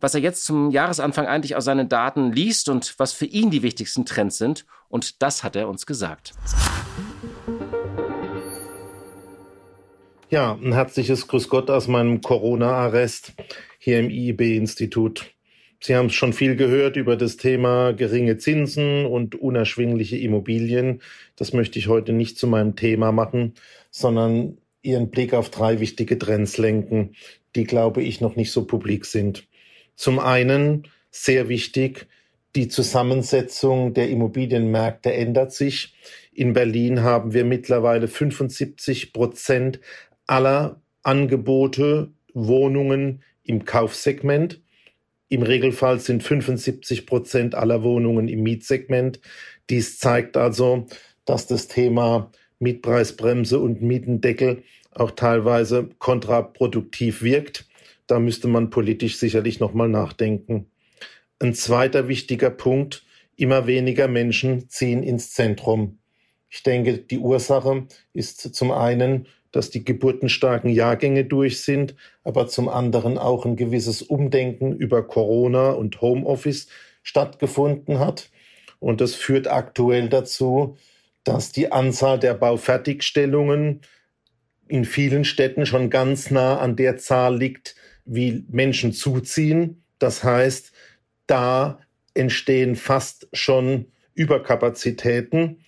[0.00, 3.62] was er jetzt zum Jahresanfang eigentlich aus seinen Daten liest und was für ihn die
[3.62, 4.64] wichtigsten Trends sind.
[4.88, 6.32] Und das hat er uns gesagt.
[10.30, 13.32] Ja, ein herzliches Grüß Gott aus meinem Corona-Arrest
[13.78, 15.34] hier im IIB-Institut.
[15.80, 21.00] Sie haben schon viel gehört über das Thema geringe Zinsen und unerschwingliche Immobilien.
[21.36, 23.54] Das möchte ich heute nicht zu meinem Thema machen,
[23.90, 27.14] sondern Ihren Blick auf drei wichtige Trends lenken,
[27.56, 29.46] die, glaube ich, noch nicht so publik sind.
[29.98, 32.06] Zum einen sehr wichtig,
[32.54, 35.96] die Zusammensetzung der Immobilienmärkte ändert sich.
[36.32, 39.80] In Berlin haben wir mittlerweile 75 Prozent
[40.28, 44.62] aller Angebote, Wohnungen im Kaufsegment.
[45.28, 49.20] Im Regelfall sind 75 Prozent aller Wohnungen im Mietsegment.
[49.68, 50.86] Dies zeigt also,
[51.24, 52.30] dass das Thema
[52.60, 57.67] Mietpreisbremse und Mietendeckel auch teilweise kontraproduktiv wirkt.
[58.08, 60.70] Da müsste man politisch sicherlich nochmal nachdenken.
[61.38, 63.04] Ein zweiter wichtiger Punkt,
[63.36, 65.98] immer weniger Menschen ziehen ins Zentrum.
[66.48, 71.94] Ich denke, die Ursache ist zum einen, dass die geburtenstarken Jahrgänge durch sind,
[72.24, 76.68] aber zum anderen auch ein gewisses Umdenken über Corona und Homeoffice
[77.02, 78.30] stattgefunden hat.
[78.80, 80.76] Und das führt aktuell dazu,
[81.24, 83.82] dass die Anzahl der Baufertigstellungen
[84.66, 87.74] in vielen Städten schon ganz nah an der Zahl liegt,
[88.08, 89.82] wie Menschen zuziehen.
[89.98, 90.72] Das heißt,
[91.26, 91.78] da
[92.14, 95.58] entstehen fast schon Überkapazitäten.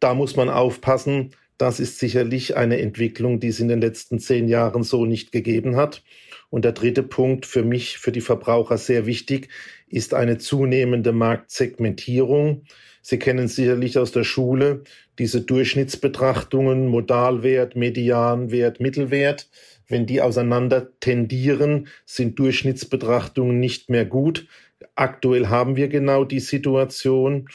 [0.00, 1.30] Da muss man aufpassen.
[1.58, 5.76] Das ist sicherlich eine Entwicklung, die es in den letzten zehn Jahren so nicht gegeben
[5.76, 6.02] hat.
[6.48, 9.48] Und der dritte Punkt für mich, für die Verbraucher sehr wichtig,
[9.86, 12.64] ist eine zunehmende Marktsegmentierung.
[13.02, 14.82] Sie kennen sicherlich aus der Schule
[15.18, 19.48] diese Durchschnittsbetrachtungen, Modalwert, Medianwert, Mittelwert.
[19.90, 24.46] Wenn die auseinander tendieren, sind Durchschnittsbetrachtungen nicht mehr gut.
[24.94, 27.48] Aktuell haben wir genau die Situation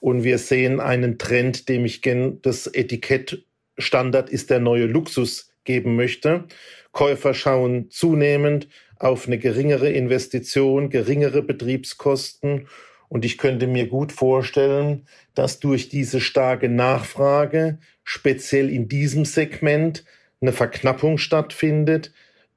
[0.00, 3.44] und wir sehen einen Trend, dem ich gern das Etikett
[3.76, 6.44] Standard ist der neue Luxus geben möchte.
[6.92, 8.68] Käufer schauen zunehmend
[8.98, 12.66] auf eine geringere Investition, geringere Betriebskosten
[13.08, 20.04] und ich könnte mir gut vorstellen, dass durch diese starke Nachfrage, speziell in diesem Segment,
[20.44, 22.12] eine Verknappung stattfindet,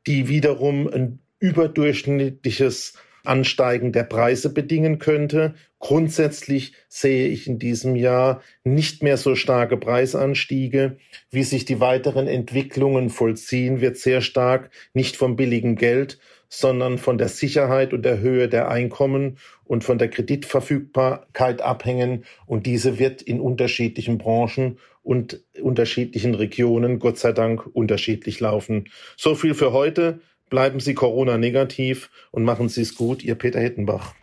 [0.08, 5.56] die wiederum ein überdurchschnittliches Ansteigen der Preise bedingen könnte.
[5.80, 10.98] Grundsätzlich sehe ich in diesem Jahr nicht mehr so starke Preisanstiege.
[11.30, 16.20] Wie sich die weiteren Entwicklungen vollziehen, wird sehr stark nicht vom billigen Geld,
[16.50, 22.24] sondern von der Sicherheit und der Höhe der Einkommen und von der Kreditverfügbarkeit abhängen.
[22.46, 28.90] Und diese wird in unterschiedlichen Branchen und unterschiedlichen Regionen Gott sei Dank unterschiedlich laufen.
[29.16, 30.20] So viel für heute.
[30.50, 33.24] Bleiben Sie Corona negativ und machen Sie es gut.
[33.24, 34.14] Ihr Peter Hittenbach.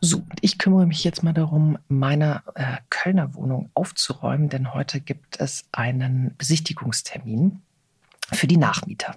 [0.00, 5.40] So, ich kümmere mich jetzt mal darum, meine äh, Kölner Wohnung aufzuräumen, denn heute gibt
[5.40, 7.62] es einen Besichtigungstermin
[8.32, 9.16] für die Nachmieter.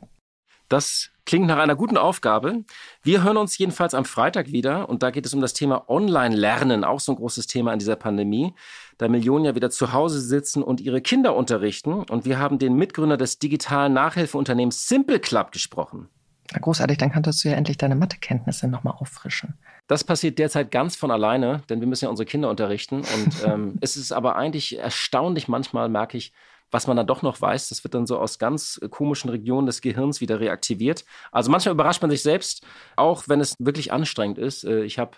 [0.70, 2.64] Das klingt nach einer guten Aufgabe.
[3.04, 6.84] Wir hören uns jedenfalls am Freitag wieder und da geht es um das Thema Online-Lernen,
[6.84, 8.56] auch so ein großes Thema in dieser Pandemie,
[8.98, 12.06] da Millionen ja wieder zu Hause sitzen und ihre Kinder unterrichten.
[12.10, 16.08] Und wir haben den Mitgründer des digitalen Nachhilfeunternehmens Simple Club gesprochen.
[16.54, 19.56] Na großartig, dann kannst du ja endlich deine Mathekenntnisse nochmal auffrischen.
[19.88, 23.02] Das passiert derzeit ganz von alleine, denn wir müssen ja unsere Kinder unterrichten.
[23.02, 26.32] Und ähm, es ist aber eigentlich erstaunlich manchmal, merke ich,
[26.72, 27.70] was man dann doch noch weiß.
[27.70, 31.06] Das wird dann so aus ganz komischen Regionen des Gehirns wieder reaktiviert.
[31.32, 32.66] Also manchmal überrascht man sich selbst,
[32.96, 34.64] auch wenn es wirklich anstrengend ist.
[34.64, 35.18] Äh, ich habe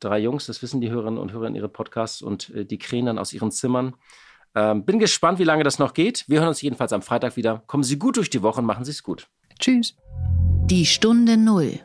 [0.00, 3.06] drei Jungs, das wissen die Hörerinnen und Hörer in ihre Podcasts und äh, die krähen
[3.06, 3.94] dann aus ihren Zimmern.
[4.54, 6.24] Ähm, bin gespannt, wie lange das noch geht.
[6.28, 7.62] Wir hören uns jedenfalls am Freitag wieder.
[7.66, 9.28] Kommen Sie gut durch die Woche und machen Sie es gut.
[9.58, 9.96] Tschüss.
[10.66, 11.78] Die Stunde Null.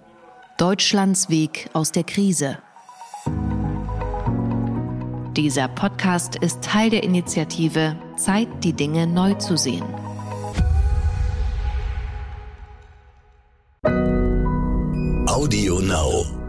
[0.58, 2.60] Deutschlands Weg aus der Krise.
[5.36, 9.86] Dieser Podcast ist Teil der Initiative Zeit, die Dinge neu zu sehen.
[15.28, 16.45] Audio Now.